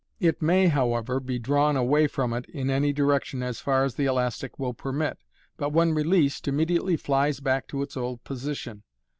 [0.19, 4.05] It may, however, be drawn away from it in any direction as far as the
[4.05, 5.19] elastic will permit,
[5.57, 8.81] but, when released, immediately flies back to its old position.